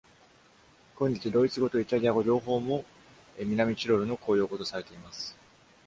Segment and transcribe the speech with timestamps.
[0.95, 2.85] 今日、ドイツ語とイタリア語両方も
[3.37, 5.37] 南チロルの公用語とされています。